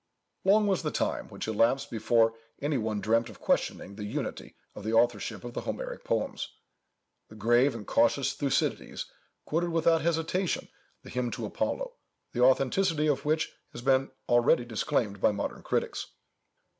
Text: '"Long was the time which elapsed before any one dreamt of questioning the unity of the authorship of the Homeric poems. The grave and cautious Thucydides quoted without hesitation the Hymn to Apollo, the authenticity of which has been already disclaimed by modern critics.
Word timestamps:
'"Long 0.45 0.65
was 0.65 0.81
the 0.81 0.89
time 0.89 1.27
which 1.27 1.47
elapsed 1.47 1.91
before 1.91 2.33
any 2.59 2.75
one 2.79 3.01
dreamt 3.01 3.29
of 3.29 3.39
questioning 3.39 3.93
the 3.93 4.03
unity 4.03 4.55
of 4.73 4.83
the 4.83 4.93
authorship 4.93 5.43
of 5.43 5.53
the 5.53 5.61
Homeric 5.61 6.03
poems. 6.03 6.55
The 7.29 7.35
grave 7.35 7.75
and 7.75 7.85
cautious 7.85 8.33
Thucydides 8.33 9.05
quoted 9.45 9.69
without 9.69 10.01
hesitation 10.01 10.69
the 11.03 11.11
Hymn 11.11 11.29
to 11.29 11.45
Apollo, 11.45 11.93
the 12.33 12.41
authenticity 12.41 13.05
of 13.05 13.25
which 13.25 13.53
has 13.73 13.83
been 13.83 14.09
already 14.27 14.65
disclaimed 14.65 15.21
by 15.21 15.31
modern 15.31 15.61
critics. 15.61 16.07